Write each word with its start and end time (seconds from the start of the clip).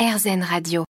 RZN 0.00 0.42
Radio. 0.42 0.84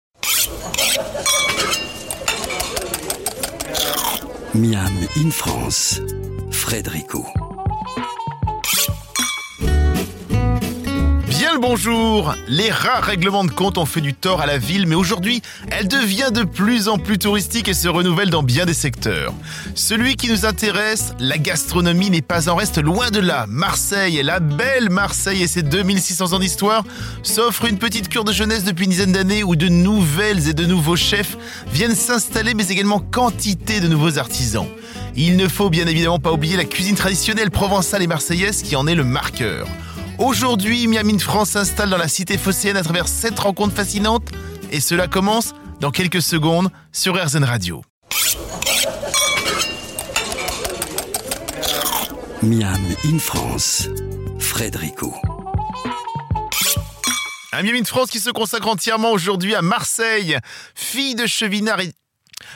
Miam 4.53 5.07
in 5.15 5.31
France, 5.31 6.01
Frédérico. 6.51 7.46
Bonjour 11.59 12.35
Les 12.47 12.69
rares 12.69 13.03
règlements 13.03 13.43
de 13.43 13.51
compte 13.51 13.77
ont 13.77 13.85
fait 13.85 14.01
du 14.01 14.13
tort 14.13 14.41
à 14.41 14.45
la 14.45 14.57
ville, 14.57 14.85
mais 14.85 14.95
aujourd'hui, 14.95 15.41
elle 15.71 15.87
devient 15.87 16.29
de 16.31 16.43
plus 16.43 16.87
en 16.87 16.97
plus 16.97 17.17
touristique 17.17 17.67
et 17.67 17.73
se 17.73 17.87
renouvelle 17.87 18.29
dans 18.29 18.43
bien 18.43 18.65
des 18.65 18.73
secteurs. 18.73 19.33
Celui 19.73 20.15
qui 20.15 20.29
nous 20.29 20.45
intéresse, 20.45 21.13
la 21.19 21.37
gastronomie 21.37 22.09
n'est 22.09 22.21
pas 22.21 22.49
en 22.49 22.55
reste 22.55 22.77
loin 22.77 23.09
de 23.09 23.19
là. 23.19 23.45
Marseille, 23.47 24.21
la 24.23 24.39
belle 24.39 24.89
Marseille 24.89 25.43
et 25.43 25.47
ses 25.47 25.63
2600 25.63 26.33
ans 26.33 26.39
d'histoire, 26.39 26.83
s'offre 27.23 27.65
une 27.65 27.77
petite 27.77 28.09
cure 28.09 28.23
de 28.23 28.31
jeunesse 28.33 28.63
depuis 28.63 28.85
une 28.85 28.91
dizaine 28.91 29.13
d'années 29.13 29.43
où 29.43 29.55
de 29.55 29.67
nouvelles 29.67 30.47
et 30.47 30.53
de 30.53 30.65
nouveaux 30.65 30.95
chefs 30.95 31.37
viennent 31.71 31.95
s'installer, 31.95 32.53
mais 32.53 32.67
également 32.67 32.99
quantité 32.99 33.79
de 33.79 33.87
nouveaux 33.87 34.17
artisans. 34.17 34.67
Il 35.15 35.37
ne 35.37 35.47
faut 35.47 35.69
bien 35.69 35.87
évidemment 35.87 36.19
pas 36.19 36.31
oublier 36.31 36.57
la 36.57 36.65
cuisine 36.65 36.95
traditionnelle 36.95 37.49
provençale 37.49 38.03
et 38.03 38.07
marseillaise 38.07 38.61
qui 38.61 38.75
en 38.75 38.85
est 38.85 38.95
le 38.95 39.03
marqueur. 39.03 39.67
Aujourd'hui, 40.19 40.87
Miami 40.87 41.19
France 41.19 41.51
s'installe 41.51 41.91
dans 41.91 41.97
la 41.97 42.07
cité 42.07 42.39
phocéenne 42.39 42.75
à 42.75 42.81
travers 42.81 43.07
cette 43.07 43.37
rencontre 43.37 43.75
fascinante 43.75 44.29
et 44.71 44.79
cela 44.79 45.07
commence 45.07 45.53
dans 45.79 45.91
quelques 45.91 46.23
secondes 46.23 46.69
sur 46.91 47.23
RZN 47.23 47.43
Radio. 47.43 47.83
Miam 52.41 52.81
in 53.05 53.19
France, 53.19 53.89
Frédérico. 54.39 55.13
Un 57.53 57.61
Miami 57.61 57.83
de 57.83 57.87
France 57.87 58.09
qui 58.09 58.19
se 58.19 58.31
consacre 58.31 58.67
entièrement 58.67 59.11
aujourd'hui 59.11 59.53
à 59.53 59.61
Marseille. 59.61 60.37
Fille 60.73 61.15
de 61.15 61.27
chevinard 61.27 61.79
et... 61.79 61.91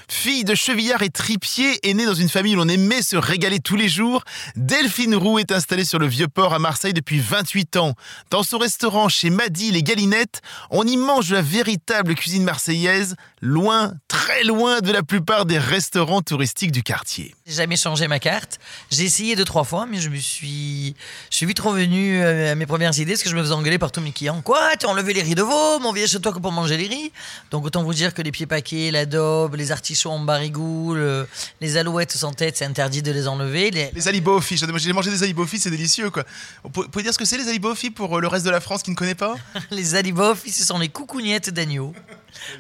Fille 0.08 0.44
de 0.44 0.56
chevillard 0.56 1.02
et 1.02 1.10
tripier, 1.10 1.80
est 1.88 1.94
née 1.94 2.06
dans 2.06 2.14
une 2.14 2.30
famille 2.30 2.56
où 2.56 2.60
l'on 2.60 2.68
aimait 2.68 3.02
se 3.02 3.16
régaler 3.16 3.60
tous 3.60 3.76
les 3.76 3.90
jours, 3.90 4.24
Delphine 4.56 5.16
Roux 5.16 5.40
est 5.40 5.52
installée 5.52 5.86
sur 5.86 6.00
le 6.00 6.08
Vieux-Port 6.08 6.54
à 6.54 6.60
Marseille 6.60 6.94
depuis 6.94 7.20
28 7.20 7.78
ans. 7.78 7.94
Dans 8.30 8.44
son 8.44 8.58
restaurant 8.58 9.10
chez 9.10 9.30
Madi 9.30 9.72
les 9.72 9.84
Galinettes, 9.84 10.42
on 10.70 10.86
y 10.86 10.98
mange 10.98 11.32
la 11.32 11.42
véritable 11.42 12.16
cuisine 12.16 12.44
marseillaise, 12.44 13.16
loin, 13.42 13.94
très 14.08 14.44
loin 14.44 14.82
de 14.82 14.92
la 14.92 15.02
plupart 15.02 15.46
des 15.46 15.58
restaurants 15.58 16.22
touristiques 16.22 16.72
du 16.72 16.84
quartier. 16.84 17.36
J'ai 17.48 17.56
jamais 17.56 17.76
changé 17.76 18.08
ma 18.08 18.20
carte. 18.20 18.60
J'ai 18.92 19.04
essayé 19.04 19.36
deux, 19.36 19.44
trois 19.44 19.64
fois, 19.64 19.88
mais 19.90 20.00
je 20.00 20.10
me 20.10 20.18
suis. 20.18 20.96
Je 21.32 21.38
suis 21.38 21.46
vite 21.48 21.60
revenu 21.60 22.22
euh, 22.22 22.52
à 22.52 22.56
mes 22.56 22.68
premières 22.68 22.98
idées 23.00 23.14
parce 23.14 23.24
que 23.24 23.30
je 23.30 23.36
me 23.36 23.42
faisais 23.42 23.54
engueuler 23.54 23.80
par 23.80 23.92
tous 23.92 24.02
mes 24.02 24.12
clients. 24.12 24.42
Quoi? 24.42 24.78
Tu 24.80 24.86
as 24.86 24.90
enlevé 24.90 25.14
les 25.14 25.24
riz 25.24 25.36
de 25.36 25.42
veau? 25.42 25.80
Mon 25.80 25.92
vient 25.92 26.06
chez 26.06 26.20
toi 26.20 26.32
que 26.32 26.40
pour 26.40 26.52
manger 26.52 26.78
les 26.78 26.88
riz 26.88 27.12
Donc 27.50 27.66
autant 27.66 27.84
vous 27.84 27.94
dire 27.94 28.14
que 28.14 28.22
les 28.22 28.32
pieds 28.32 28.46
paquets, 28.46 28.92
l'adobe, 28.92 29.56
les 29.56 29.72
artichauts 29.72 30.12
en 30.12 30.20
barigoule, 30.20 31.00
euh, 31.00 31.26
les 31.60 31.78
alouettes 31.78 32.12
sans 32.12 32.34
tête, 32.34 32.58
c'est 32.58 32.66
interdit 32.66 33.02
de 33.02 33.12
les 33.12 33.28
enlever. 33.28 33.72
Les... 33.72 33.90
Les 33.94 34.08
alibofis, 34.08 34.58
j'ai 34.58 34.94
mangé 34.94 35.10
des 35.10 35.24
alibofis, 35.24 35.60
c'est 35.60 35.72
délicieux 35.72 36.12
quoi. 36.12 36.24
Vous 36.64 36.70
pouvez 36.70 37.04
dire 37.04 37.14
ce 37.14 37.18
que 37.18 37.26
c'est 37.26 37.38
les 37.38 37.48
alibofis 37.48 37.90
pour 37.90 38.18
euh, 38.18 38.22
le 38.22 38.28
reste 38.28 38.46
de 38.46 38.52
la 38.52 38.62
France 38.62 38.84
qui 38.84 38.92
ne 38.92 38.96
connaît 38.96 39.16
pas? 39.16 39.36
Les 39.72 39.96
alibofs, 39.96 40.44
ce 40.48 40.64
sont 40.64 40.78
les 40.78 40.90
coucougnettes 40.90 41.50
d'agneau. 41.50 41.94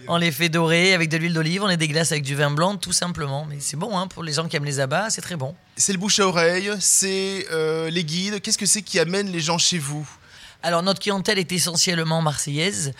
On 0.07 0.17
les 0.17 0.31
fait 0.31 0.49
dorer 0.49 0.70
avec 0.71 1.09
de 1.09 1.17
l'huile 1.17 1.33
d'olive, 1.33 1.63
on 1.63 1.67
les 1.67 1.77
déglace 1.77 2.11
avec 2.11 2.23
du 2.23 2.35
vin 2.35 2.51
blanc, 2.51 2.77
tout 2.77 2.93
simplement. 2.93 3.45
Mais 3.49 3.57
c'est 3.59 3.77
bon, 3.77 3.97
hein, 3.97 4.07
pour 4.07 4.23
les 4.23 4.33
gens 4.33 4.47
qui 4.47 4.55
aiment 4.55 4.65
les 4.65 4.79
abats, 4.79 5.09
c'est 5.09 5.21
très 5.21 5.35
bon. 5.35 5.55
C'est 5.75 5.93
le 5.93 5.99
bouche 5.99 6.19
à 6.19 6.27
oreille, 6.27 6.71
c'est 6.79 7.45
euh, 7.51 7.89
les 7.89 8.03
guides. 8.03 8.41
Qu'est-ce 8.41 8.57
que 8.57 8.65
c'est 8.65 8.81
qui 8.81 8.99
amène 8.99 9.31
les 9.31 9.39
gens 9.39 9.57
chez 9.57 9.77
vous? 9.77 10.07
Alors, 10.63 10.83
notre 10.83 10.99
clientèle 10.99 11.39
est 11.39 11.51
essentiellement 11.51 12.21
marseillaise. 12.21 12.93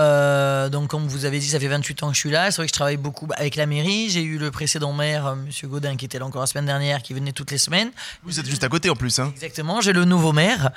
Euh, 0.00 0.68
donc, 0.68 0.88
comme 0.88 1.06
vous 1.06 1.24
avez 1.24 1.38
dit, 1.38 1.48
ça 1.48 1.60
fait 1.60 1.68
28 1.68 2.02
ans 2.02 2.08
que 2.08 2.14
je 2.14 2.18
suis 2.18 2.30
là. 2.30 2.50
C'est 2.50 2.56
vrai 2.56 2.66
que 2.66 2.70
je 2.70 2.74
travaille 2.74 2.96
beaucoup 2.96 3.28
avec 3.36 3.54
la 3.54 3.66
mairie. 3.66 4.10
J'ai 4.10 4.22
eu 4.22 4.36
le 4.36 4.50
précédent 4.50 4.92
maire, 4.92 5.26
euh, 5.26 5.34
Monsieur 5.36 5.68
Gaudin, 5.68 5.96
qui 5.96 6.04
était 6.04 6.18
là 6.18 6.26
encore 6.26 6.40
la 6.40 6.48
semaine 6.48 6.66
dernière, 6.66 7.02
qui 7.02 7.14
venait 7.14 7.32
toutes 7.32 7.52
les 7.52 7.58
semaines. 7.58 7.90
Vous 8.24 8.40
êtes 8.40 8.46
juste 8.46 8.64
à 8.64 8.68
côté 8.68 8.90
en 8.90 8.96
plus. 8.96 9.20
Hein. 9.20 9.30
Exactement, 9.34 9.80
j'ai 9.80 9.92
le 9.92 10.04
nouveau 10.04 10.32
maire. 10.32 10.72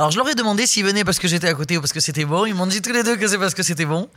Alors, 0.00 0.10
je 0.10 0.16
leur 0.16 0.30
ai 0.30 0.34
demandé 0.34 0.66
s'ils 0.66 0.82
venaient 0.82 1.04
parce 1.04 1.18
que 1.18 1.28
j'étais 1.28 1.46
à 1.46 1.52
côté 1.52 1.76
ou 1.76 1.82
parce 1.82 1.92
que 1.92 2.00
c'était 2.00 2.24
bon. 2.24 2.46
Ils 2.46 2.54
m'ont 2.54 2.66
dit 2.66 2.80
tous 2.80 2.90
les 2.90 3.02
deux 3.02 3.16
que 3.16 3.28
c'est 3.28 3.36
parce 3.36 3.52
que 3.52 3.62
c'était 3.62 3.84
bon. 3.84 4.08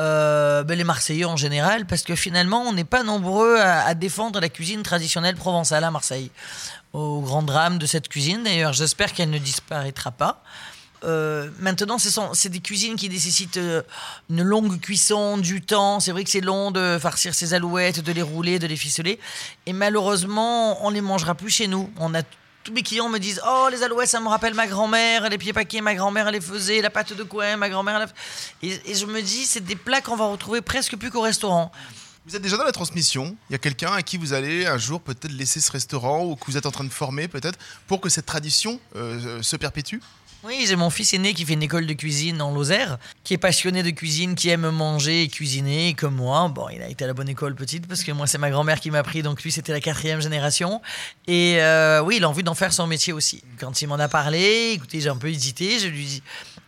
Euh, 0.00 0.64
ben, 0.64 0.76
les 0.76 0.82
Marseillais 0.82 1.26
en 1.26 1.36
général, 1.36 1.86
parce 1.86 2.02
que 2.02 2.16
finalement, 2.16 2.62
on 2.62 2.72
n'est 2.72 2.82
pas 2.82 3.04
nombreux 3.04 3.56
à, 3.60 3.94
défendre 3.94 4.40
la 4.40 4.48
cuisine 4.48 4.82
traditionnelle 4.82 5.36
provençale 5.36 5.84
à 5.84 5.92
Marseille. 5.92 6.32
Au 6.92 7.20
grand 7.20 7.44
drame 7.44 7.78
de 7.78 7.86
cette 7.86 8.08
cuisine, 8.08 8.42
d'ailleurs, 8.42 8.72
j'espère 8.72 9.12
qu'elle 9.12 9.30
ne 9.30 9.38
disparaîtra 9.38 10.10
pas. 10.10 10.42
Euh, 11.04 11.50
maintenant, 11.60 11.98
c'est 11.98 12.48
des 12.48 12.58
cuisines 12.58 12.96
qui 12.96 13.08
nécessitent 13.08 13.58
euh, 13.58 13.82
une 14.28 14.42
longue 14.42 14.80
cuisson, 14.80 15.38
du 15.38 15.62
temps. 15.62 16.00
C'est 16.00 16.10
vrai 16.10 16.24
que 16.24 16.30
c'est 16.30 16.40
long 16.40 16.72
de 16.72 16.98
farcir 17.00 17.32
ces 17.32 17.54
alouettes, 17.54 18.00
de 18.00 18.10
les 18.10 18.22
rouler, 18.22 18.58
de 18.58 18.66
les 18.66 18.76
ficeler. 18.76 19.20
Et 19.66 19.72
malheureusement, 19.72 20.84
on 20.84 20.90
les 20.90 21.00
mangera 21.00 21.36
plus 21.36 21.50
chez 21.50 21.68
nous. 21.68 21.92
On 22.00 22.12
a 22.12 22.22
tous 22.64 22.72
mes 22.72 22.82
clients 22.82 23.08
me 23.08 23.18
disent 23.18 23.40
Oh, 23.46 23.68
les 23.70 23.82
alouettes, 23.82 24.08
ça 24.08 24.20
me 24.20 24.28
rappelle 24.28 24.54
ma 24.54 24.66
grand-mère, 24.66 25.28
les 25.28 25.38
pieds 25.38 25.52
paquets, 25.52 25.80
ma 25.80 25.94
grand-mère, 25.94 26.30
les 26.30 26.40
faisait, 26.40 26.80
la 26.80 26.90
pâte 26.90 27.12
de 27.12 27.22
coin, 27.22 27.56
ma 27.56 27.68
grand-mère. 27.68 27.98
la- 27.98 28.06
Et, 28.62 28.80
et 28.90 28.94
je 28.94 29.06
me 29.06 29.20
dis, 29.22 29.44
c'est 29.44 29.64
des 29.64 29.76
plats 29.76 30.00
qu'on 30.00 30.16
va 30.16 30.26
retrouver 30.26 30.60
presque 30.60 30.96
plus 30.96 31.10
qu'au 31.10 31.20
restaurant. 31.22 31.72
Vous 32.24 32.36
êtes 32.36 32.42
déjà 32.42 32.56
dans 32.56 32.64
la 32.64 32.70
transmission. 32.70 33.36
Il 33.50 33.52
y 33.52 33.56
a 33.56 33.58
quelqu'un 33.58 33.92
à 33.92 34.02
qui 34.02 34.16
vous 34.16 34.32
allez 34.32 34.64
un 34.64 34.78
jour 34.78 35.00
peut-être 35.00 35.32
laisser 35.32 35.60
ce 35.60 35.72
restaurant 35.72 36.24
ou 36.24 36.36
que 36.36 36.44
vous 36.46 36.56
êtes 36.56 36.66
en 36.66 36.70
train 36.70 36.84
de 36.84 36.88
former 36.92 37.26
peut-être 37.26 37.58
pour 37.88 38.00
que 38.00 38.08
cette 38.08 38.26
tradition 38.26 38.78
euh, 38.94 39.42
se 39.42 39.56
perpétue? 39.56 39.96
Oui, 40.44 40.64
j'ai 40.66 40.74
mon 40.74 40.90
fils 40.90 41.14
aîné 41.14 41.34
qui 41.34 41.44
fait 41.44 41.52
une 41.52 41.62
école 41.62 41.86
de 41.86 41.92
cuisine 41.92 42.42
en 42.42 42.52
Lozère, 42.52 42.98
qui 43.22 43.32
est 43.32 43.38
passionné 43.38 43.84
de 43.84 43.90
cuisine, 43.90 44.34
qui 44.34 44.48
aime 44.48 44.68
manger 44.70 45.22
et 45.22 45.28
cuisiner, 45.28 45.94
comme 45.94 46.16
moi. 46.16 46.48
Bon, 46.48 46.68
il 46.68 46.82
a 46.82 46.88
été 46.88 47.04
à 47.04 47.06
la 47.06 47.14
bonne 47.14 47.28
école 47.28 47.54
petite, 47.54 47.86
parce 47.86 48.02
que 48.02 48.10
moi, 48.10 48.26
c'est 48.26 48.38
ma 48.38 48.50
grand-mère 48.50 48.80
qui 48.80 48.90
m'a 48.90 48.98
appris, 48.98 49.22
donc 49.22 49.40
lui, 49.44 49.52
c'était 49.52 49.70
la 49.70 49.80
quatrième 49.80 50.20
génération. 50.20 50.82
Et 51.28 51.58
euh, 51.60 52.02
oui, 52.02 52.16
il 52.16 52.24
a 52.24 52.28
envie 52.28 52.42
d'en 52.42 52.56
faire 52.56 52.72
son 52.72 52.88
métier 52.88 53.12
aussi. 53.12 53.44
Quand 53.60 53.82
il 53.82 53.86
m'en 53.86 54.00
a 54.00 54.08
parlé, 54.08 54.72
écoutez, 54.74 55.00
j'ai 55.00 55.10
un 55.10 55.16
peu 55.16 55.28
hésité, 55.28 55.78
je 55.78 55.86
lui 55.86 56.06
dis... 56.06 56.22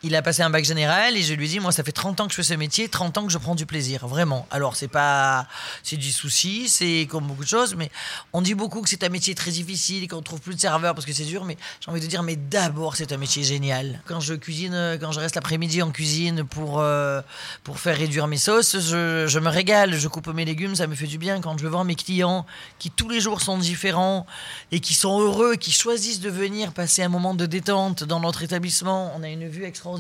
Il 0.07 0.15
a 0.17 0.23
passé 0.23 0.43
un 0.43 0.51
bac 0.51 0.65
général 0.65 1.17
et 1.17 1.23
je 1.23 1.33
lui 1.33 1.49
dit, 1.49 1.61
moi, 1.61 1.73
ça 1.73 1.83
fait 1.83 1.91
30 1.91 2.21
ans 2.21 2.27
que 2.27 2.33
je 2.33 2.37
fais 2.37 2.43
ce 2.43 2.53
métier, 2.55 2.89
30 2.89 3.17
ans 3.19 3.27
que 3.27 3.33
je 3.33 3.39
prends 3.39 3.55
du 3.55 3.65
plaisir, 3.65 4.07
vraiment. 4.07 4.47
Alors, 4.51 4.77
c'est 4.77 4.89
pas. 4.89 5.47
C'est 5.83 5.97
du 5.97 6.13
souci, 6.13 6.69
c'est 6.69 7.09
comme 7.11 7.27
beaucoup 7.27 7.43
de 7.43 7.49
choses, 7.49 7.75
mais 7.75 7.91
on 8.35 8.43
dit 8.43 8.55
beaucoup 8.55 8.83
que 8.83 8.89
c'est 8.91 9.03
un 9.03 9.09
métier 9.09 9.35
très 9.35 9.51
difficile 9.51 10.05
et 10.05 10.09
qu'on 10.09 10.21
trouve 10.21 10.41
plus 10.41 10.55
de 10.55 10.61
serveurs 10.61 10.95
parce 10.95 11.07
que 11.07 11.15
c'est 11.15 11.25
dur, 11.25 11.47
mais 11.47 11.57
j'ai 11.81 11.91
envie 11.91 12.03
de 12.03 12.07
dire, 12.07 12.23
mais 12.23 12.37
d'abord, 12.37 12.97
c'est 12.97 13.13
un 13.13 13.17
métier 13.17 13.43
génial. 13.43 14.03
Quand 14.05 14.21
je 14.21 14.35
cuisine, 14.35 14.99
quand 15.01 15.11
je 15.11 15.21
reste 15.21 15.37
l'après-midi 15.37 15.81
en 15.81 15.91
cuisine 15.91 16.45
pour, 16.45 16.81
euh, 16.81 17.23
pour 17.63 17.81
faire 17.81 17.97
réduire 17.97 18.27
mes 18.27 18.37
sauces, 18.37 18.79
je, 18.79 19.39
me 19.39 19.49
régale, 19.49 19.97
je 19.97 20.09
coupe 20.09 20.29
mes 20.29 20.45
légumes, 20.45 20.75
ça 20.75 20.87
me 20.87 20.95
fait 20.95 21.07
du 21.07 21.17
bien. 21.17 21.41
Quand 21.41 21.57
je 21.57 21.67
voir 21.67 21.87
mes 21.87 21.95
clients 21.95 22.45
qui 22.79 22.91
tous 22.91 23.09
les 23.09 23.21
jours 23.21 23.41
sont 23.41 23.57
différents 23.57 24.27
et 24.71 24.81
qui 24.81 24.93
sont 24.93 25.19
heureux, 25.19 25.57
qui 25.57 25.73
choisissent 25.73 26.21
de 26.21 26.31
venir 26.31 26.73
passer 26.73 27.03
un 27.03 27.09
moment 27.09 27.35
de 27.35 27.47
détente 27.47 28.05
dans 28.05 28.21
notre 28.21 28.43
établissement, 28.43 29.13
on 29.17 29.23
a 29.23 29.29
une 29.29 29.49
vue 29.49 29.65
extraordinaire. 29.65 29.94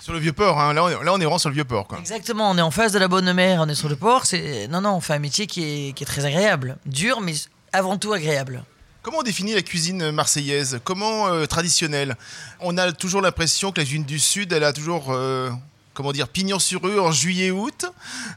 Sur 0.00 0.12
le 0.12 0.18
vieux 0.18 0.32
port, 0.32 0.58
hein. 0.60 0.72
là, 0.72 0.84
on 0.84 0.88
est, 0.88 1.04
là 1.04 1.12
on 1.12 1.20
est 1.20 1.24
vraiment 1.24 1.38
sur 1.38 1.48
le 1.48 1.54
vieux 1.54 1.64
port. 1.64 1.86
Quoi. 1.86 1.98
Exactement, 1.98 2.50
on 2.50 2.58
est 2.58 2.62
en 2.62 2.70
face 2.70 2.92
de 2.92 2.98
la 2.98 3.08
bonne 3.08 3.32
mer, 3.32 3.60
on 3.62 3.68
est 3.68 3.74
sur 3.74 3.88
le 3.88 3.96
port. 3.96 4.26
C'est 4.26 4.68
non 4.68 4.80
non, 4.80 4.94
on 4.94 5.00
fait 5.00 5.14
un 5.14 5.18
métier 5.18 5.46
qui 5.46 5.62
est, 5.62 5.92
qui 5.92 6.04
est 6.04 6.06
très 6.06 6.24
agréable, 6.24 6.78
dur 6.86 7.20
mais 7.20 7.34
avant 7.72 7.96
tout 7.96 8.12
agréable. 8.12 8.64
Comment 9.02 9.18
on 9.18 9.22
définit 9.22 9.54
la 9.54 9.62
cuisine 9.62 10.10
marseillaise? 10.10 10.80
Comment 10.84 11.28
euh, 11.28 11.46
traditionnelle? 11.46 12.16
On 12.60 12.76
a 12.76 12.92
toujours 12.92 13.22
l'impression 13.22 13.72
que 13.72 13.80
la 13.80 13.84
cuisine 13.84 14.04
du 14.04 14.18
Sud, 14.18 14.52
elle 14.52 14.64
a 14.64 14.72
toujours, 14.72 15.12
euh, 15.12 15.50
comment 15.98 16.12
dire, 16.12 16.28
pignon 16.28 16.60
sur 16.60 16.84
rue 16.84 17.00
en 17.00 17.10
juillet-août, 17.10 17.86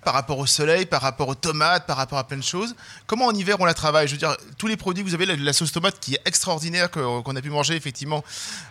par 0.03 0.15
rapport 0.15 0.39
au 0.39 0.47
soleil, 0.47 0.87
par 0.87 0.99
rapport 0.99 1.27
aux 1.27 1.35
tomates, 1.35 1.85
par 1.85 1.95
rapport 1.95 2.17
à 2.17 2.23
plein 2.23 2.37
de 2.37 2.43
choses. 2.43 2.75
Comment 3.05 3.25
en 3.25 3.35
hiver 3.35 3.57
on 3.59 3.65
la 3.65 3.75
travaille? 3.75 4.07
Je 4.07 4.13
veux 4.13 4.17
dire, 4.17 4.35
tous 4.57 4.65
les 4.65 4.77
produits, 4.77 5.03
vous 5.03 5.13
avez 5.13 5.27
la, 5.27 5.53
sauce 5.53 5.71
tomate 5.71 5.99
qui 5.99 6.15
est 6.15 6.21
extraordinaire, 6.25 6.89
qu'on 6.89 7.35
a 7.35 7.39
pu 7.39 7.51
manger 7.51 7.75
effectivement, 7.75 8.23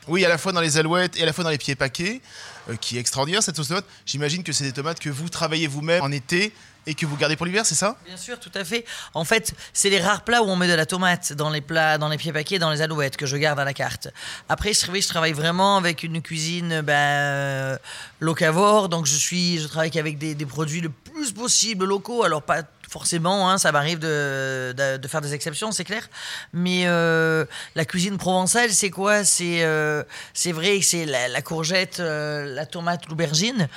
oui, 0.08 0.24
à 0.24 0.28
la 0.28 0.38
fois 0.38 0.50
dans 0.50 0.60
les 0.60 0.76
alouettes 0.76 1.16
et 1.16 1.22
à 1.22 1.26
la 1.26 1.32
fois 1.32 1.44
dans 1.44 1.50
les 1.50 1.58
pieds 1.58 1.76
paquets, 1.76 2.20
euh, 2.68 2.74
qui 2.74 2.96
est 2.96 3.00
extraordinaire 3.00 3.44
cette 3.44 3.54
sauce 3.54 3.68
tomate. 3.68 3.86
J'imagine 4.06 4.42
que 4.42 4.50
c'est 4.50 4.64
des 4.64 4.72
tomates 4.72 4.98
que 4.98 5.08
vous 5.08 5.28
travaillez 5.28 5.68
vous-même 5.68 6.02
en 6.02 6.10
été 6.10 6.52
et 6.86 6.94
que 6.94 7.06
vous 7.06 7.16
gardez 7.16 7.36
pour 7.36 7.46
l'hiver, 7.46 7.66
c'est 7.66 7.74
ça? 7.74 7.96
Bien 8.06 8.16
sûr, 8.16 8.38
tout 8.38 8.50
à 8.54 8.64
fait. 8.64 8.84
En 9.14 9.24
fait, 9.24 9.54
c'est 9.72 9.90
les 9.90 10.00
rares 10.00 10.22
plats 10.22 10.42
où 10.42 10.46
on 10.46 10.56
met 10.56 10.68
de 10.68 10.74
la 10.74 10.86
tomate 10.86 11.32
dans 11.32 11.50
les 11.50 11.60
plats, 11.60 11.98
dans 11.98 12.08
les 12.08 12.16
pieds 12.16 12.32
paquets, 12.32 12.58
dans 12.58 12.70
les 12.70 12.82
alouettes 12.82 13.16
que 13.16 13.26
je 13.26 13.36
garde 13.36 13.58
à 13.60 13.64
la 13.64 13.74
carte. 13.74 14.08
Après, 14.48 14.72
je 14.72 14.80
je 15.00 15.08
travaille 15.08 15.32
vraiment 15.32 15.76
avec 15.76 16.02
une 16.02 16.20
cuisine 16.20 16.80
ben, 16.82 16.92
euh, 16.92 17.78
locavore, 18.18 18.88
donc 18.88 19.06
je 19.06 19.14
suis, 19.14 19.58
je 19.58 19.68
travaille 19.68 19.96
avec 19.98 20.18
des, 20.18 20.46
produits 20.46 20.80
le 20.80 20.90
plus 20.90 21.32
possible 21.32 21.84
locaux. 21.84 22.24
Alors 22.24 22.42
pas 22.42 22.62
forcément, 22.88 23.48
hein, 23.48 23.58
ça 23.58 23.70
m'arrive 23.72 23.98
de, 23.98 24.74
faire 25.08 25.20
des 25.20 25.34
exceptions, 25.34 25.70
c'est 25.72 25.84
clair. 25.84 26.08
Mais 26.52 26.82
euh, 26.86 27.44
la 27.74 27.84
cuisine 27.84 28.18
provençale, 28.18 28.70
c'est 28.70 28.90
quoi? 28.90 29.24
C'est 29.24 29.62
euh, 29.62 30.02
c'est 30.34 30.52
vrai 30.52 30.80
que 30.80 30.84
c'est 30.84 31.06
la, 31.06 31.28
la 31.28 31.42
courgette, 31.42 31.98
la 31.98 32.66
tomate, 32.66 33.08
l'aubergine. 33.08 33.68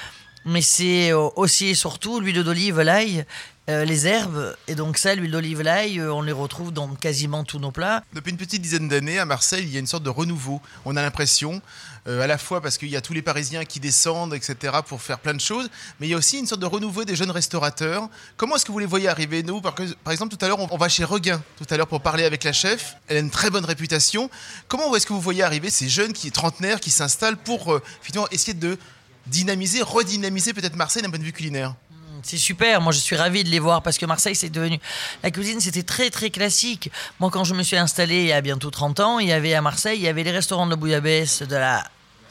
Mais 0.46 0.62
c'est 0.62 1.12
euh, 1.12 1.30
aussi 1.36 1.68
et 1.68 1.76
surtout 1.76 2.20
l'huile 2.20 2.44
d'olive, 2.44 2.80
l'ail, 2.82 3.26
euh, 3.70 3.86
les 3.86 4.08
herbes. 4.08 4.56
Et 4.68 4.76
donc 4.76 4.98
ça, 4.98 5.16
l'huile 5.16 5.32
d'olive, 5.32 5.62
l'ail, 5.62 6.00
euh, 6.00 6.14
on 6.14 6.22
les 6.22 6.32
retrouve 6.32 6.72
dans 6.72 6.88
quasiment 6.96 7.44
tous 7.44 7.60
nos 7.60 7.72
plats. 7.72 8.04
Depuis 8.14 8.32
une 8.32 8.38
petite 8.38 8.62
dizaine 8.62 8.90
d'années, 8.90 9.20
à 9.20 9.26
Marseille, 9.26 9.64
il 9.64 9.74
y 9.74 9.78
a 9.78 9.80
une 9.80 9.88
sorte 9.88 10.04
de 10.04 10.10
renouveau. 10.10 10.62
On 10.86 10.96
a 10.98 11.02
l'impression, 11.02 11.62
à 12.06 12.28
la 12.28 12.38
fois 12.38 12.60
parce 12.60 12.78
qu'il 12.78 12.90
y 12.90 12.98
a 12.98 13.02
tous 13.02 13.14
les 13.14 13.22
Parisiens 13.22 13.64
qui 13.64 13.80
descendent, 13.80 14.34
etc., 14.34 14.80
pour 14.86 15.02
faire 15.02 15.20
plein 15.20 15.34
de 15.34 15.40
choses, 15.40 15.70
mais 16.00 16.08
il 16.08 16.10
y 16.10 16.14
a 16.14 16.18
aussi 16.18 16.38
une 16.38 16.48
sorte 16.48 16.60
de 16.60 16.66
renouveau 16.66 17.06
des 17.06 17.16
jeunes 17.16 17.32
restaurateurs. 17.32 18.10
Comment 18.36 18.58
est-ce 18.58 18.66
que 18.66 18.74
vous 18.74 18.80
les 18.80 18.86
voyez 18.86 19.08
arriver 19.08 19.44
Nous, 19.44 19.62
par, 19.62 19.76
exemple, 20.12 20.36
tout 20.36 20.44
à 20.44 20.50
l'heure, 20.50 20.60
on, 20.60 20.78
va 20.78 20.90
chez 20.90 21.06
Regain, 21.06 21.42
tout 21.58 21.66
à 21.70 21.78
l'heure, 21.78 21.88
pour 21.88 22.02
parler 22.02 22.26
avec 22.26 22.44
la 22.44 22.52
chef. 22.52 22.98
Elle 23.08 23.18
a 23.18 23.20
une 23.22 23.32
très 23.32 23.50
bonne 23.50 23.64
réputation. 23.64 24.30
Comment 24.68 24.94
est-ce 24.94 25.08
que 25.08 25.14
vous 25.14 25.22
voyez 25.22 25.44
arriver 25.44 25.70
ces 25.70 25.88
jeunes 25.88 26.12
qui 26.12 26.30
trentenaires 26.32 26.82
qui 26.82 26.92
s'installent 26.92 27.38
pour 27.38 27.80
finalement 28.02 28.28
essayer 28.32 28.54
de 28.54 28.78
dynamiser, 29.28 29.82
redynamiser 29.82 30.54
peut-être 30.54 30.76
Marseille 30.76 31.02
d'un 31.02 31.10
point 31.10 31.20
de 31.20 31.24
vue 31.24 31.34
culinaire 31.34 31.76
C'est 32.24 32.38
super, 32.38 32.82
moi 32.82 32.92
je 32.92 33.00
suis 33.00 33.16
ravi 33.16 33.44
de 33.44 33.50
les 33.50 33.60
voir 33.60 33.82
parce 33.82 33.98
que 33.98 34.06
Marseille 34.06 34.36
c'est 34.36 34.50
devenu... 34.50 34.80
La 35.24 35.32
cuisine 35.32 35.60
c'était 35.60 35.84
très 35.84 36.10
très 36.10 36.30
classique. 36.30 36.92
Moi 37.20 37.30
quand 37.32 37.44
je 37.44 37.54
me 37.54 37.64
suis 37.64 37.78
installé 37.78 38.22
il 38.22 38.28
y 38.28 38.34
a 38.34 38.42
bientôt 38.42 38.70
30 38.70 39.00
ans, 39.00 39.20
il 39.20 39.30
y 39.30 39.34
avait 39.34 39.54
à 39.54 39.62
Marseille, 39.62 39.98
il 39.98 40.04
y 40.04 40.08
avait 40.08 40.24
les 40.24 40.32
restaurants 40.32 40.66
de 40.66 40.72
la 40.72 40.78
bouillabaisse, 40.78 41.42
de 41.42 41.56
la 41.56 41.84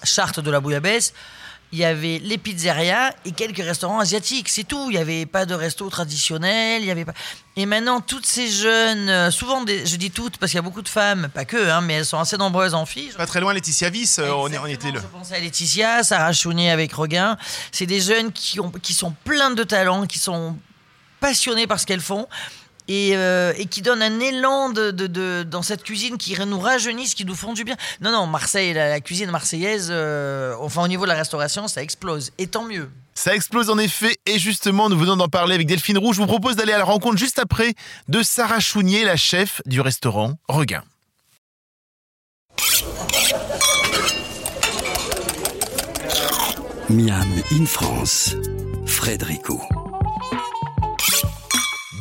charte 0.04 0.40
de 0.40 0.50
la 0.50 0.60
bouillabaisse, 0.60 1.14
il 1.72 1.78
y 1.78 1.84
avait 1.84 2.20
les 2.22 2.36
pizzerias 2.36 3.12
et 3.24 3.32
quelques 3.32 3.64
restaurants 3.64 3.98
asiatiques, 4.00 4.48
c'est 4.50 4.64
tout. 4.64 4.90
Il 4.90 4.94
n'y 4.96 5.00
avait 5.02 5.24
pas 5.26 5.46
de 5.46 5.54
resto 5.54 5.88
traditionnel, 5.88 6.82
il 6.82 6.86
y 6.86 6.90
avait 6.90 7.04
pas... 7.06 7.14
Et 7.56 7.64
maintenant 7.66 8.00
toutes 8.00 8.26
ces 8.26 8.50
jeunes, 8.50 9.08
euh, 9.08 9.30
souvent 9.30 9.62
des- 9.64 9.86
je 9.86 9.96
dis 9.96 10.10
toutes 10.10 10.36
parce 10.36 10.52
qu'il 10.52 10.58
y 10.58 10.60
a 10.60 10.62
beaucoup 10.62 10.82
de 10.82 10.88
femmes, 10.88 11.28
pas 11.32 11.44
que, 11.46 11.70
hein, 11.70 11.80
mais 11.80 11.94
elles 11.94 12.04
sont 12.06 12.18
assez 12.18 12.36
nombreuses 12.36 12.74
en 12.74 12.84
filles. 12.86 13.10
Pas 13.16 13.26
très 13.26 13.40
loin, 13.40 13.54
Laetitia 13.54 13.88
Viss, 13.90 14.18
euh, 14.18 14.30
on, 14.32 14.52
on 14.52 14.66
était 14.66 14.90
là. 14.92 15.00
Je 15.00 15.06
pensais 15.18 15.36
à 15.36 15.40
Laetitia, 15.40 16.02
Sarah 16.02 16.32
Chounier 16.32 16.70
avec 16.70 16.92
Regain. 16.92 17.36
C'est 17.72 17.86
des 17.86 18.00
jeunes 18.00 18.32
qui, 18.32 18.60
ont, 18.60 18.70
qui 18.70 18.92
sont 18.94 19.14
pleins 19.24 19.50
de 19.50 19.64
talent, 19.64 20.06
qui 20.06 20.18
sont 20.18 20.56
passionnés 21.20 21.66
par 21.66 21.80
ce 21.80 21.86
qu'elles 21.86 22.00
font. 22.00 22.26
Et, 22.88 23.12
euh, 23.16 23.52
et 23.56 23.66
qui 23.66 23.80
donnent 23.80 24.02
un 24.02 24.18
élan 24.20 24.70
de, 24.70 24.90
de- 24.90 25.06
de- 25.06 25.44
dans 25.48 25.62
cette 25.62 25.82
cuisine 25.84 26.18
qui 26.18 26.36
nous 26.44 26.58
rajeunissent, 26.58 27.14
qui 27.14 27.24
nous 27.24 27.36
font 27.36 27.52
du 27.52 27.62
bien. 27.64 27.76
Non, 28.00 28.10
non, 28.10 28.26
Marseille, 28.26 28.72
la, 28.74 28.88
la 28.88 29.00
cuisine 29.00 29.30
marseillaise, 29.30 29.88
euh, 29.90 30.54
enfin 30.60 30.82
au 30.82 30.88
niveau 30.88 31.04
de 31.04 31.08
la 31.08 31.14
restauration, 31.16 31.68
ça 31.68 31.82
explose. 31.82 32.32
Et 32.38 32.48
tant 32.48 32.64
mieux. 32.64 32.90
Ça 33.14 33.34
explose 33.34 33.70
en 33.70 33.78
effet, 33.78 34.16
et 34.26 34.38
justement, 34.38 34.88
nous 34.88 34.98
venons 34.98 35.16
d'en 35.16 35.28
parler 35.28 35.54
avec 35.54 35.66
Delphine 35.66 35.98
Roux. 35.98 36.12
Je 36.12 36.20
vous 36.20 36.26
propose 36.26 36.56
d'aller 36.56 36.72
à 36.72 36.78
la 36.78 36.84
rencontre 36.84 37.18
juste 37.18 37.38
après 37.38 37.74
de 38.08 38.22
Sarah 38.22 38.58
Chounier, 38.58 39.04
la 39.04 39.16
chef 39.16 39.60
du 39.66 39.80
restaurant 39.80 40.34
Regain. 40.48 40.82
Miam 46.88 47.42
in 47.52 47.64
France, 47.66 48.34
Frédérico. 48.86 49.60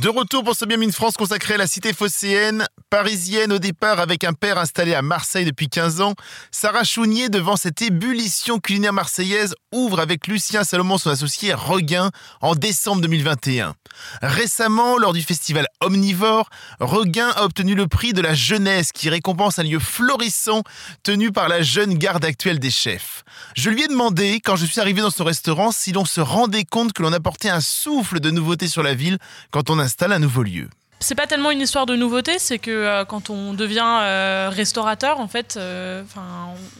De 0.01 0.09
retour 0.09 0.44
pour 0.44 0.56
ce 0.56 0.65
Miam 0.65 0.81
in 0.81 0.89
France 0.89 1.13
consacré 1.13 1.53
à 1.53 1.57
la 1.57 1.68
cité 1.68 1.94
phocéenne, 1.94 2.65
parisienne 2.91 3.53
au 3.53 3.57
départ 3.57 4.01
avec 4.01 4.25
un 4.25 4.33
père 4.33 4.59
installé 4.59 4.93
à 4.93 5.01
Marseille 5.01 5.45
depuis 5.45 5.69
15 5.69 6.01
ans, 6.01 6.13
Sarah 6.51 6.83
Chounier, 6.83 7.29
devant 7.29 7.55
cette 7.55 7.81
ébullition 7.81 8.59
culinaire 8.59 8.91
marseillaise, 8.91 9.55
ouvre 9.71 10.01
avec 10.01 10.27
Lucien 10.27 10.65
Salomon, 10.65 10.97
son 10.97 11.09
associé, 11.09 11.53
Regain, 11.53 12.11
en 12.41 12.53
décembre 12.53 13.01
2021. 13.01 13.75
Récemment, 14.21 14.97
lors 14.97 15.13
du 15.13 15.21
festival 15.21 15.67
Omnivore, 15.79 16.49
Regain 16.81 17.29
a 17.29 17.45
obtenu 17.45 17.75
le 17.75 17.88
prix 17.88 18.11
de 18.11 18.21
la 18.21 18.33
jeunesse 18.33 18.91
qui 18.91 19.09
récompense 19.09 19.57
un 19.57 19.63
lieu 19.63 19.79
florissant 19.79 20.63
tenu 21.03 21.31
par 21.31 21.47
la 21.47 21.61
jeune 21.61 21.93
garde 21.93 22.25
actuelle 22.25 22.59
des 22.59 22.71
chefs. 22.71 23.23
Je 23.55 23.69
lui 23.69 23.83
ai 23.83 23.88
demandé, 23.88 24.41
quand 24.43 24.57
je 24.57 24.65
suis 24.65 24.81
arrivé 24.81 24.99
dans 25.01 25.11
son 25.11 25.23
restaurant, 25.23 25.71
si 25.71 25.93
l'on 25.93 26.03
se 26.03 26.19
rendait 26.19 26.65
compte 26.65 26.91
que 26.91 27.03
l'on 27.03 27.13
apportait 27.13 27.49
un 27.49 27.61
souffle 27.61 28.19
de 28.19 28.31
nouveauté 28.31 28.67
sur 28.67 28.83
la 28.83 28.95
ville 28.95 29.17
quand 29.49 29.69
on 29.69 29.79
installe 29.79 30.11
un 30.11 30.19
nouveau 30.19 30.43
lieu. 30.43 30.67
C'est 31.03 31.15
pas 31.15 31.25
tellement 31.25 31.50
une 31.50 31.62
histoire 31.62 31.88
de 31.88 31.95
nouveauté, 31.95 32.38
c'est 32.38 32.59
que 32.59 32.69
euh, 32.69 33.06
quand 33.06 33.31
on 33.31 33.56
devient 33.56 34.00
euh, 34.01 34.50
restaurateur, 34.53 35.19
en 35.19 35.27
fait, 35.27 35.57
euh, 35.57 36.03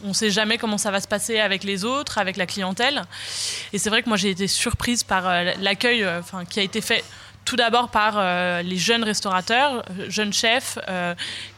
on 0.04 0.08
ne 0.08 0.12
sait 0.12 0.30
jamais 0.30 0.58
comment 0.58 0.78
ça 0.78 0.92
va 0.92 1.00
se 1.00 1.08
passer 1.08 1.40
avec 1.40 1.64
les 1.64 1.84
autres, 1.84 2.18
avec 2.18 2.36
la 2.36 2.46
clientèle. 2.46 3.02
Et 3.72 3.78
c'est 3.78 3.90
vrai 3.90 4.00
que 4.00 4.08
moi 4.08 4.16
j'ai 4.16 4.30
été 4.30 4.46
surprise 4.46 5.02
par 5.02 5.28
euh, 5.28 5.50
l'accueil 5.60 6.06
qui 6.48 6.60
a 6.60 6.62
été 6.62 6.80
fait 6.80 7.02
tout 7.44 7.56
d'abord 7.56 7.88
par 7.88 8.22
les 8.62 8.76
jeunes 8.76 9.02
restaurateurs, 9.02 9.84
jeunes 10.06 10.32
chefs, 10.32 10.78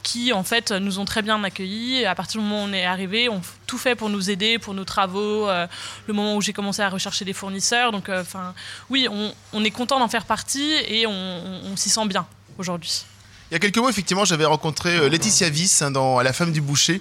qui 0.02 0.32
en 0.32 0.42
fait 0.42 0.72
nous 0.72 0.98
ont 0.98 1.04
très 1.04 1.20
bien 1.20 1.44
accueillis. 1.44 2.06
À 2.06 2.14
partir 2.14 2.40
du 2.40 2.46
moment 2.46 2.64
où 2.64 2.68
on 2.68 2.72
est 2.72 2.86
arrivé, 2.86 3.28
on 3.28 3.40
f- 3.40 3.56
tout 3.66 3.76
fait 3.76 3.94
pour 3.94 4.08
nous 4.08 4.30
aider, 4.30 4.58
pour 4.58 4.72
nos 4.72 4.86
travaux. 4.86 5.46
le 5.46 6.14
moment 6.14 6.36
où 6.36 6.40
j'ai 6.40 6.54
commencé 6.54 6.80
à 6.80 6.88
rechercher 6.88 7.26
des 7.26 7.34
fournisseurs, 7.34 7.92
donc 7.92 8.08
enfin 8.08 8.54
oui, 8.88 9.08
on, 9.52 9.64
est 9.64 9.70
content 9.70 9.98
d'en 9.98 10.08
faire 10.08 10.24
partie 10.24 10.72
et 10.88 11.06
on 11.06 11.76
s'y 11.76 11.90
sent 11.90 12.06
bien 12.06 12.26
aujourd'hui. 12.58 13.04
Il 13.50 13.54
y 13.54 13.56
a 13.56 13.58
quelques 13.58 13.76
mois, 13.78 13.90
effectivement, 13.90 14.24
j'avais 14.24 14.46
rencontré 14.46 14.96
euh, 14.96 15.08
Laetitia 15.08 15.48
Viss 15.50 15.82
hein, 15.82 15.90
dans 15.90 16.20
La 16.22 16.32
femme 16.32 16.50
du 16.52 16.60
boucher. 16.60 17.00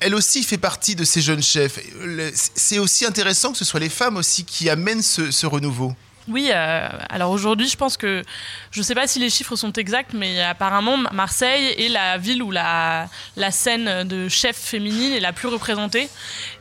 Elle 0.00 0.14
aussi 0.14 0.42
fait 0.42 0.56
partie 0.56 0.94
de 0.94 1.04
ces 1.04 1.20
jeunes 1.20 1.42
chefs. 1.42 1.78
Le- 2.02 2.30
C'est 2.34 2.78
aussi 2.78 3.04
intéressant 3.04 3.52
que 3.52 3.58
ce 3.58 3.64
soit 3.64 3.80
les 3.80 3.88
femmes 3.90 4.16
aussi 4.16 4.44
qui 4.44 4.70
amènent 4.70 5.02
ce 5.02 5.46
renouveau. 5.46 5.94
Oui, 6.30 6.50
euh, 6.54 6.88
alors 7.08 7.32
aujourd'hui, 7.32 7.68
je 7.68 7.76
pense 7.76 7.96
que 7.96 8.22
je 8.70 8.78
ne 8.78 8.84
sais 8.84 8.94
pas 8.94 9.08
si 9.08 9.18
les 9.18 9.30
chiffres 9.30 9.56
sont 9.56 9.72
exacts, 9.72 10.12
mais 10.14 10.40
apparemment, 10.40 10.96
Marseille 11.12 11.74
est 11.76 11.88
la 11.88 12.18
ville 12.18 12.40
où 12.44 12.52
la, 12.52 13.08
la 13.36 13.50
scène 13.50 14.06
de 14.06 14.28
chef 14.28 14.56
féminine 14.56 15.12
est 15.12 15.18
la 15.18 15.32
plus 15.32 15.48
représentée. 15.48 16.08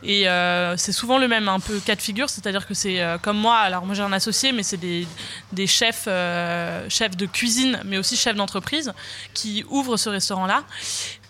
Et 0.01 0.27
euh, 0.27 0.75
c'est 0.75 0.91
souvent 0.91 1.19
le 1.19 1.27
même 1.27 1.47
un 1.47 1.59
peu 1.59 1.79
cas 1.79 1.95
de 1.95 2.01
figure, 2.01 2.31
c'est-à-dire 2.31 2.65
que 2.65 2.73
c'est 2.73 2.99
euh, 2.99 3.19
comme 3.19 3.37
moi, 3.37 3.57
alors 3.57 3.85
moi 3.85 3.93
j'ai 3.93 4.01
un 4.01 4.11
associé, 4.11 4.53
mais 4.53 4.63
c'est 4.63 4.77
des, 4.77 5.07
des 5.53 5.67
chefs, 5.67 6.09
chefs 6.89 7.15
de 7.15 7.25
cuisine, 7.27 7.79
mais 7.85 7.99
aussi 7.99 8.17
chefs 8.17 8.35
d'entreprise 8.35 8.91
qui 9.35 9.63
ouvrent 9.69 9.97
ce 9.97 10.09
restaurant-là. 10.09 10.63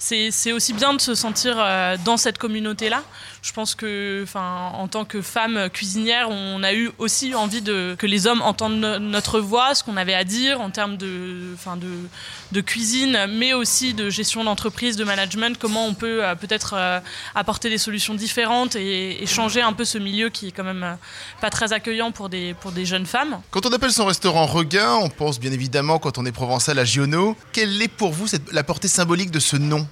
C'est 0.01 0.53
aussi 0.53 0.71
bien 0.71 0.93
de 0.93 1.01
se 1.01 1.13
sentir 1.13 1.57
euh, 1.57 1.97
dans 2.05 2.15
cette 2.15 2.37
communauté-là. 2.37 3.03
Je 3.41 3.51
pense 3.51 3.75
que, 3.75 4.25
en 4.33 4.87
tant 4.87 5.03
que 5.03 5.21
femme 5.21 5.69
cuisinière, 5.69 6.29
on 6.29 6.63
a 6.63 6.73
eu 6.73 6.89
aussi 6.97 7.35
envie 7.35 7.61
de 7.61 7.95
que 7.99 8.05
les 8.05 8.25
hommes 8.25 8.41
entendent 8.41 8.79
no- 8.79 8.99
notre 8.99 9.41
voix, 9.41 9.75
ce 9.75 9.83
qu'on 9.83 9.97
avait 9.97 10.13
à 10.13 10.23
dire 10.23 10.61
en 10.61 10.69
termes 10.69 10.95
de, 10.95 11.53
enfin, 11.53 11.77
de, 11.77 12.61
cuisine, 12.61 13.27
mais 13.29 13.53
aussi 13.53 13.93
de 13.93 14.09
gestion 14.09 14.45
d'entreprise, 14.45 14.95
de 14.95 15.03
management. 15.03 15.57
Comment 15.59 15.85
on 15.85 15.93
peut 15.93 16.23
euh, 16.23 16.33
peut-être 16.35 16.75
euh, 16.77 16.99
apporter 17.35 17.69
des 17.69 17.77
solutions 17.77 18.13
différentes 18.13 18.75
et, 18.77 19.25
changer 19.25 19.61
un 19.61 19.73
peu 19.73 19.85
ce 19.85 19.97
milieu 19.97 20.29
qui 20.29 20.47
est 20.47 20.51
quand 20.51 20.63
même 20.63 20.97
pas 21.41 21.49
très 21.49 21.71
accueillant 21.73 22.11
pour 22.11 22.29
des 22.29 22.55
pour 22.55 22.71
des 22.71 22.85
jeunes 22.85 23.05
femmes. 23.05 23.41
Quand 23.51 23.65
on 23.65 23.73
appelle 23.73 23.91
son 23.91 24.05
restaurant 24.05 24.45
Regain, 24.45 24.95
on 24.95 25.09
pense 25.09 25.39
bien 25.39 25.51
évidemment, 25.51 25.99
quand 25.99 26.17
on 26.17 26.25
est 26.25 26.31
provençal, 26.31 26.79
à 26.79 26.85
Giono. 26.85 27.35
Quelle 27.51 27.81
est 27.81 27.89
pour 27.89 28.11
vous 28.11 28.27
la 28.51 28.63
portée 28.63 28.87
symbolique 28.87 29.29
de 29.29 29.39
ce 29.39 29.57
nom? 29.57 29.85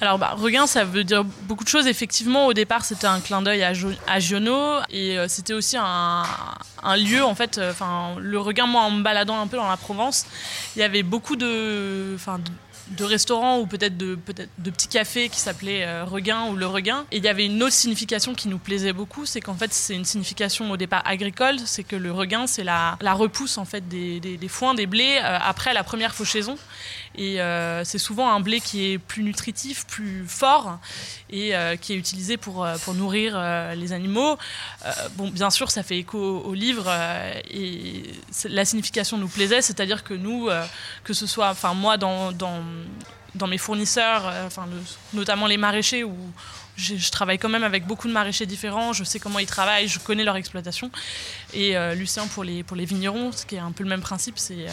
Alors, 0.00 0.18
bah, 0.18 0.34
Regain, 0.36 0.66
ça 0.68 0.84
veut 0.84 1.02
dire 1.02 1.24
beaucoup 1.24 1.64
de 1.64 1.68
choses. 1.68 1.88
Effectivement, 1.88 2.46
au 2.46 2.52
départ, 2.52 2.84
c'était 2.84 3.08
un 3.08 3.20
clin 3.20 3.42
d'œil 3.42 3.64
à, 3.64 3.74
Jo- 3.74 3.90
Giono 4.18 4.76
et 4.90 5.18
euh, 5.18 5.26
c'était 5.28 5.54
aussi 5.54 5.76
un, 5.76 6.22
lieu, 6.96 7.24
en 7.24 7.34
fait. 7.34 7.58
euh, 7.58 7.72
Enfin, 7.72 8.14
le 8.18 8.38
Regain, 8.38 8.66
moi, 8.66 8.82
en 8.82 8.92
me 8.92 9.02
baladant 9.02 9.40
un 9.40 9.48
peu 9.48 9.56
dans 9.56 9.68
la 9.68 9.76
Provence, 9.76 10.26
il 10.76 10.80
y 10.80 10.82
avait 10.84 11.02
beaucoup 11.02 11.34
de, 11.34 12.16
de, 12.90 13.04
restaurants 13.04 13.58
ou 13.58 13.66
peut-être 13.66 13.96
de, 13.96 14.14
peut 14.14 14.34
de 14.58 14.70
petits 14.70 14.86
cafés 14.86 15.28
qui 15.30 15.40
s'appelaient 15.40 15.84
euh, 15.84 16.04
Regain 16.04 16.44
ou 16.46 16.54
Le 16.54 16.66
Regain. 16.68 17.04
Et 17.10 17.16
il 17.16 17.24
y 17.24 17.28
avait 17.28 17.46
une 17.46 17.60
autre 17.64 17.72
signification 17.74 18.34
qui 18.34 18.46
nous 18.46 18.58
plaisait 18.58 18.92
beaucoup, 18.92 19.26
c'est 19.26 19.40
qu'en 19.40 19.54
fait, 19.54 19.74
c'est 19.74 19.96
une 19.96 20.04
signification 20.04 20.70
au 20.70 20.76
départ 20.76 21.02
agricole. 21.06 21.56
C'est 21.64 21.82
que 21.82 21.96
le 21.96 22.12
Regain, 22.12 22.46
c'est 22.46 22.62
la, 22.62 22.96
repousse, 23.14 23.58
en 23.58 23.64
fait, 23.64 23.88
des, 23.88 24.20
des, 24.20 24.36
des 24.36 24.48
foins, 24.48 24.74
des 24.74 24.86
blés 24.86 25.18
après 25.18 25.74
la 25.74 25.82
première 25.82 26.14
fauchaison. 26.14 26.56
Et 27.18 27.40
euh, 27.40 27.82
c'est 27.84 27.98
souvent 27.98 28.30
un 28.30 28.38
blé 28.38 28.60
qui 28.60 28.92
est 28.92 28.98
plus 28.98 29.24
nutritif, 29.24 29.84
plus 29.86 30.24
fort 30.24 30.78
et 31.30 31.54
euh, 31.54 31.74
qui 31.74 31.92
est 31.92 31.96
utilisé 31.96 32.36
pour, 32.36 32.64
euh, 32.64 32.76
pour 32.84 32.94
nourrir 32.94 33.36
les 33.74 33.92
animaux. 33.92 34.38
Bon, 35.16 35.28
bien 35.28 35.50
sûr, 35.50 35.70
ça 35.70 35.82
fait 35.82 35.98
écho 35.98 36.18
au 36.18 36.54
livre 36.54 36.84
euh, 36.86 37.32
et 37.50 38.04
la 38.48 38.64
signification 38.64 39.18
nous 39.18 39.28
plaisait, 39.28 39.62
c'est-à-dire 39.62 40.04
que 40.04 40.14
nous, 40.14 40.48
que 41.02 41.12
ce 41.12 41.26
soit, 41.26 41.50
enfin 41.50 41.74
moi, 41.74 41.96
dans, 41.96 42.30
dans, 42.30 42.62
mes 43.48 43.58
fournisseurs, 43.58 44.32
enfin 44.46 44.66
notamment 45.12 45.46
les 45.46 45.56
maraîchers 45.56 46.04
où 46.04 46.16
je, 46.76 47.10
travaille 47.10 47.38
quand 47.38 47.48
même 47.48 47.64
avec 47.64 47.86
beaucoup 47.86 48.08
de 48.08 48.12
maraîchers 48.12 48.46
différents, 48.46 48.92
je 48.92 49.04
sais 49.04 49.18
comment 49.18 49.38
ils 49.38 49.46
travaillent, 49.46 49.88
je 49.88 49.98
connais 49.98 50.24
leur 50.24 50.36
exploitation. 50.36 50.90
Et 51.52 51.74
Lucien 51.94 52.26
pour 52.28 52.44
les, 52.44 52.62
pour 52.62 52.76
les 52.76 52.84
vignerons, 52.84 53.32
ce 53.32 53.44
qui 53.44 53.56
est 53.56 53.60
un 53.60 53.72
peu 53.72 53.82
le 53.82 53.90
même 53.90 54.02
principe, 54.02 54.38
c'est 54.38 54.66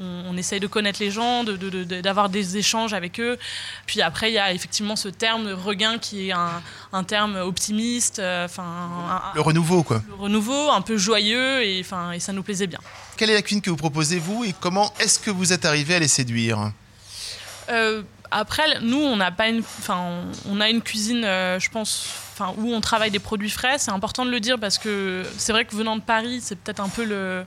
on, 0.00 0.24
on 0.30 0.36
essaye 0.36 0.60
de 0.60 0.66
connaître 0.66 0.98
les 1.00 1.10
gens, 1.10 1.44
de- 1.44 1.56
de- 1.56 1.84
de- 1.84 2.00
d'avoir 2.00 2.28
des 2.28 2.56
échanges 2.56 2.92
avec 2.94 3.20
eux. 3.20 3.38
Puis 3.86 4.02
après, 4.02 4.30
il 4.30 4.34
y 4.34 4.38
a 4.38 4.52
effectivement 4.52 4.96
ce 4.96 5.08
terme 5.08 5.48
regain 5.52 5.98
qui 5.98 6.28
est 6.28 6.32
un, 6.32 6.62
un 6.92 7.04
terme 7.04 7.36
optimiste, 7.36 8.18
euh, 8.18 8.44
enfin 8.46 9.32
Le 9.34 9.40
renouveau, 9.40 9.82
quoi. 9.82 10.02
un 10.18 10.22
renouveau, 10.22 10.70
un 10.70 10.80
peu 10.80 10.96
joyeux, 10.96 11.62
et, 11.64 11.80
enfin, 11.80 12.12
et 12.12 12.20
ça 12.20 12.32
nous 12.32 12.42
plaisait 12.42 12.66
bien. 12.66 12.80
Quelle 13.16 13.30
est 13.30 13.34
la 13.34 13.42
cuisine 13.42 13.62
que 13.62 13.70
vous 13.70 13.76
proposez, 13.76 14.18
vous, 14.18 14.44
et 14.44 14.54
comment 14.58 14.92
est-ce 14.98 15.18
que 15.18 15.30
vous 15.30 15.52
êtes 15.52 15.64
arrivé 15.64 15.94
à 15.94 15.98
les 16.00 16.08
séduire? 16.08 16.72
Euh, 17.70 18.02
après, 18.30 18.80
nous, 18.80 18.98
on 18.98 19.16
n'a 19.16 19.30
pas 19.30 19.48
une, 19.48 19.60
enfin, 19.78 20.22
on, 20.46 20.56
on 20.56 20.60
a 20.60 20.68
une 20.68 20.82
cuisine, 20.82 21.24
euh, 21.24 21.58
je 21.60 21.70
pense, 21.70 22.06
enfin, 22.34 22.52
où 22.58 22.74
on 22.74 22.80
travaille 22.80 23.10
des 23.10 23.18
produits 23.20 23.50
frais. 23.50 23.78
C'est 23.78 23.92
important 23.92 24.24
de 24.24 24.30
le 24.30 24.40
dire 24.40 24.58
parce 24.58 24.78
que 24.78 25.22
c'est 25.38 25.52
vrai 25.52 25.64
que 25.64 25.74
venant 25.74 25.96
de 25.96 26.02
Paris, 26.02 26.40
c'est 26.42 26.56
peut-être 26.56 26.80
un 26.80 26.88
peu 26.88 27.04
le, 27.04 27.46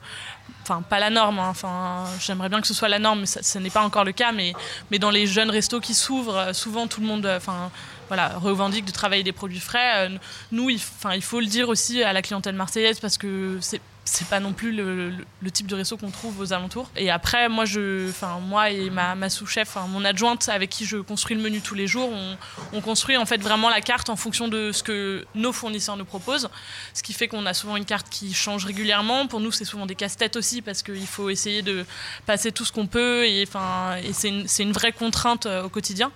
enfin 0.63 0.81
pas 0.81 0.99
la 0.99 1.09
norme. 1.09 1.39
hein. 1.39 1.49
Enfin, 1.49 2.05
j'aimerais 2.19 2.49
bien 2.49 2.61
que 2.61 2.67
ce 2.67 2.73
soit 2.73 2.87
la 2.87 2.99
norme, 2.99 3.21
mais 3.21 3.25
ça, 3.25 3.43
ce 3.43 3.59
n'est 3.59 3.69
pas 3.69 3.83
encore 3.83 4.05
le 4.05 4.13
cas. 4.13 4.31
Mais, 4.31 4.53
mais 4.89 4.99
dans 4.99 5.11
les 5.11 5.27
jeunes 5.27 5.49
restos 5.49 5.81
qui 5.81 5.93
s'ouvrent, 5.93 6.37
euh, 6.37 6.53
souvent 6.53 6.87
tout 6.87 7.01
le 7.01 7.07
monde, 7.07 7.25
euh, 7.25 7.37
enfin 7.37 7.69
voilà, 8.07 8.29
revendique 8.37 8.85
de 8.85 8.91
travailler 8.91 9.23
des 9.23 9.33
produits 9.33 9.59
frais. 9.59 10.07
Euh, 10.07 10.17
Nous, 10.51 10.73
enfin, 10.73 11.13
il 11.13 11.21
faut 11.21 11.41
le 11.41 11.47
dire 11.47 11.67
aussi 11.67 12.01
à 12.03 12.13
la 12.13 12.21
clientèle 12.21 12.55
marseillaise 12.55 12.99
parce 13.01 13.17
que 13.17 13.57
c'est 13.61 13.81
c'est 14.07 14.27
pas 14.27 14.39
non 14.39 14.53
plus 14.53 14.71
le, 14.71 15.11
type 15.51 15.67
de 15.67 15.75
resto 15.75 15.97
qu'on 15.97 16.11
trouve 16.11 16.39
aux 16.39 16.53
alentours. 16.53 16.89
Et 16.95 17.09
après, 17.09 17.49
moi, 17.49 17.65
je, 17.65 18.09
moi 18.47 18.69
et 18.69 18.89
ma, 18.89 19.29
sous-chef, 19.29 19.77
mon 19.89 20.05
adjointe 20.05 20.49
avec 20.49 20.69
qui 20.69 20.85
je 20.85 20.97
construis 20.97 21.35
le 21.35 21.41
menu 21.41 21.61
tous 21.61 21.75
les 21.75 21.87
jours, 21.87 22.09
on, 22.09 22.37
on 22.73 22.81
construit 22.81 23.17
en 23.17 23.25
fait 23.25 23.37
vraiment 23.37 23.69
la 23.69 23.81
carte 23.81 24.09
en 24.09 24.15
fonction 24.15 24.47
de 24.47 24.71
ce 24.71 24.83
que 24.83 25.25
nos 25.35 25.51
fournisseurs 25.51 25.97
nous 25.97 26.05
proposent. 26.05 26.49
Ce 26.93 27.03
qui 27.03 27.13
fait 27.13 27.27
qu'on 27.27 27.45
a 27.45 27.53
souvent 27.53 27.75
une 27.75 27.85
carte 27.85 28.07
qui 28.09 28.33
change 28.33 28.65
régulièrement. 28.65 29.27
Pour 29.27 29.39
nous, 29.39 29.51
c'est 29.51 29.65
souvent 29.65 29.85
des 29.85 29.95
casse-têtes 29.95 30.37
aussi 30.37 30.61
parce 30.61 30.83
qu'il 30.83 31.07
faut 31.07 31.29
essayer 31.29 31.61
de 31.61 31.85
passer 32.25 32.51
tout 32.51 32.63
ce 32.63 32.71
qu'on 32.71 32.87
peut 32.87 33.25
et, 33.25 33.41
et 33.41 34.13
c'est 34.13 34.63
une, 34.63 34.71
vraie 34.71 34.91
contrainte 34.91 35.45
euh, 35.45 35.63
au 35.63 35.69
quotidien. 35.69 36.11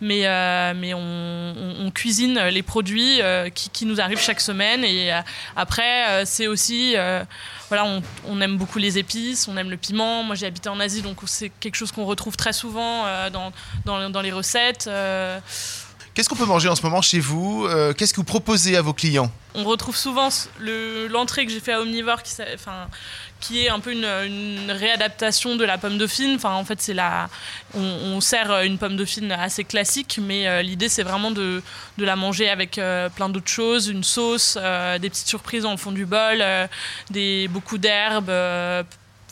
Mais, 0.00 0.26
euh, 0.26 0.72
mais 0.74 0.94
on, 0.94 1.90
cuisine 1.94 2.38
les 2.48 2.62
produits 2.62 3.22
euh, 3.22 3.48
qui, 3.50 3.86
nous 3.86 4.00
arrivent 4.00 4.20
chaque 4.20 4.40
semaine. 4.40 4.84
Et 4.84 5.12
après, 5.54 6.24
c'est 6.24 6.46
aussi. 6.46 6.96
Voilà, 7.68 8.00
on, 8.28 8.40
aime 8.40 8.56
beaucoup 8.56 8.78
les 8.78 8.98
épices, 8.98 9.48
on 9.48 9.56
aime 9.56 9.70
le 9.70 9.76
piment. 9.76 10.22
Moi, 10.22 10.36
j'ai 10.36 10.46
habité 10.46 10.68
en 10.68 10.78
Asie, 10.78 11.02
donc 11.02 11.18
c'est 11.26 11.48
quelque 11.48 11.74
chose 11.74 11.92
qu'on 11.92 12.04
retrouve 12.04 12.36
très 12.36 12.52
souvent 12.52 13.06
euh, 13.06 13.30
dans, 13.84 14.20
les 14.22 14.32
recettes. 14.32 14.88
Qu'est-ce 16.16 16.30
qu'on 16.30 16.36
peut 16.36 16.46
manger 16.46 16.70
en 16.70 16.74
ce 16.74 16.82
moment 16.82 17.02
chez 17.02 17.20
vous 17.20 17.66
Euh, 17.66 17.92
Qu'est-ce 17.92 18.14
que 18.14 18.16
vous 18.16 18.24
proposez 18.24 18.74
à 18.74 18.80
vos 18.80 18.94
clients? 18.94 19.30
On 19.54 19.64
retrouve 19.64 19.94
souvent 19.94 20.30
l'entrée 21.10 21.44
que 21.44 21.52
j'ai 21.52 21.60
fait 21.60 21.74
à 21.74 21.82
Omnivore 21.82 22.22
qui, 23.38 23.58
est 23.62 23.68
un 23.68 23.80
peu 23.80 23.92
une, 23.92 24.70
réadaptation 24.70 25.56
de 25.56 25.64
la 25.66 25.76
pomme 25.76 25.98
dauphine. 25.98 26.36
Enfin, 26.36 26.54
en 26.54 26.64
fait, 26.64 26.90
on, 27.74 28.18
sert 28.22 28.62
une 28.62 28.78
pomme 28.78 28.96
dauphine 28.96 29.30
assez 29.30 29.64
classique, 29.64 30.18
mais 30.22 30.48
euh, 30.48 30.62
l'idée 30.62 30.88
c'est 30.88 31.02
vraiment 31.02 31.32
de, 31.32 31.62
la 31.98 32.16
manger 32.16 32.48
avec 32.48 32.78
euh, 32.78 33.10
plein 33.10 33.28
d'autres 33.28 33.50
choses, 33.50 33.88
une 33.88 34.02
sauce, 34.02 34.56
des 34.56 35.10
petites 35.10 35.28
surprises 35.28 35.66
le 35.72 35.76
fond 35.76 35.92
du 35.92 36.06
bol, 36.06 36.42
beaucoup 37.50 37.76
d'herbes. 37.76 38.32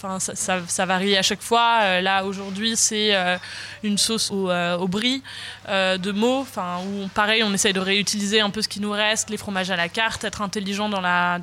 Enfin, 0.04 0.18
ça, 0.18 0.86
varie 0.86 1.16
à 1.16 1.22
chaque 1.22 1.40
fois. 1.40 1.78
Euh, 1.82 2.00
là, 2.02 2.24
aujourd'hui, 2.24 2.76
c'est 2.76 3.14
euh, 3.14 3.38
une 3.82 3.96
sauce 3.96 4.30
au, 4.30 4.50
euh, 4.50 4.86
brie 4.86 5.22
euh, 5.68 5.96
de 5.96 6.12
mots. 6.12 6.40
Enfin, 6.40 6.78
où 6.86 7.08
pareil, 7.08 7.42
on 7.42 7.52
essaye 7.54 7.72
de 7.72 7.80
réutiliser 7.80 8.40
un 8.40 8.50
peu 8.50 8.60
ce 8.60 8.68
qui 8.68 8.80
nous 8.80 8.90
reste, 8.90 9.30
les 9.30 9.38
fromages 9.38 9.70
à 9.70 9.76
la 9.76 9.88
carte, 9.88 10.24
être 10.24 10.42
intelligent 10.42 10.90
dans 10.90 11.00
la, 11.00 11.40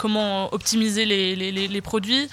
comment 0.00 0.52
optimiser 0.54 1.04
les, 1.04 1.80
produits. 1.82 2.28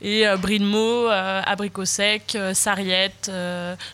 Et 0.00 0.24
brie 0.38 0.58
de 0.58 0.64
mots, 0.64 1.08
euh, 1.08 1.40
abricot 1.46 1.84
sec, 1.84 2.34
euh, 2.34 2.52
sarriette, 2.52 3.30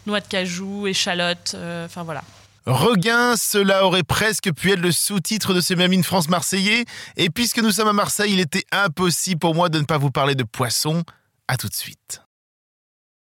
noix 0.06 0.20
de 0.20 0.26
cajou, 0.26 0.86
échalote. 0.86 1.54
Enfin 1.84 2.02
voilà. 2.02 2.22
Regain, 2.66 3.34
cela 3.36 3.86
aurait 3.86 4.02
presque 4.02 4.52
pu 4.52 4.72
être 4.72 4.80
le 4.80 4.92
sous-titre 4.92 5.54
de 5.54 5.60
ce 5.62 5.72
Même 5.72 5.92
in 5.92 6.02
France 6.02 6.28
marseillais. 6.28 6.84
Et 7.16 7.30
puisque 7.30 7.60
nous 7.60 7.70
sommes 7.70 7.88
à 7.88 7.94
Marseille, 7.94 8.32
il 8.32 8.40
était 8.40 8.64
impossible 8.72 9.38
pour 9.38 9.54
moi 9.54 9.70
de 9.70 9.78
ne 9.78 9.84
pas 9.84 9.96
vous 9.96 10.10
parler 10.10 10.34
de 10.34 10.44
poisson. 10.44 11.02
À 11.48 11.56
tout 11.56 11.68
de 11.68 11.74
suite. 11.74 12.27